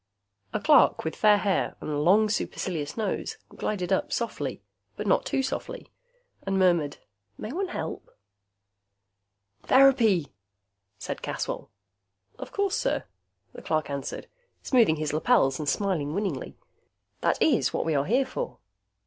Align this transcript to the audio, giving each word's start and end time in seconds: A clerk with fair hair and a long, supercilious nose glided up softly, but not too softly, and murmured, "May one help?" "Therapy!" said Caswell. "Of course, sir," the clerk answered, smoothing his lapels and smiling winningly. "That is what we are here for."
A 0.51 0.59
clerk 0.59 1.03
with 1.05 1.15
fair 1.15 1.37
hair 1.37 1.75
and 1.79 1.87
a 1.91 1.99
long, 1.99 2.27
supercilious 2.27 2.97
nose 2.97 3.37
glided 3.49 3.93
up 3.93 4.11
softly, 4.11 4.63
but 4.95 5.05
not 5.05 5.27
too 5.27 5.43
softly, 5.43 5.91
and 6.41 6.57
murmured, 6.57 6.97
"May 7.37 7.51
one 7.51 7.67
help?" 7.67 8.09
"Therapy!" 9.61 10.33
said 10.97 11.21
Caswell. 11.21 11.69
"Of 12.39 12.51
course, 12.51 12.75
sir," 12.77 13.03
the 13.53 13.61
clerk 13.61 13.91
answered, 13.91 14.25
smoothing 14.63 14.95
his 14.95 15.13
lapels 15.13 15.59
and 15.59 15.69
smiling 15.69 16.15
winningly. 16.15 16.57
"That 17.19 17.39
is 17.39 17.71
what 17.71 17.85
we 17.85 17.93
are 17.93 18.05
here 18.05 18.25
for." 18.25 18.57